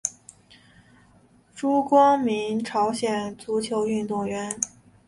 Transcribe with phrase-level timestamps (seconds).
[1.53, 4.59] 朱光民朝鲜足球运动员。